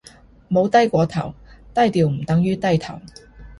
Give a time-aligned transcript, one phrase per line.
[0.49, 1.35] 冇低過頭，
[1.75, 2.99] 低調唔等於低頭